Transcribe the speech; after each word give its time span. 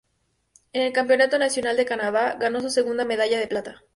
En 0.73 0.81
el 0.81 0.93
campeonato 0.93 1.37
nacional 1.37 1.77
de 1.77 1.85
Canadá 1.85 2.35
ganó 2.39 2.59
su 2.59 2.71
segunda 2.71 3.05
medalla 3.05 3.37
de 3.37 3.45
plata. 3.45 3.83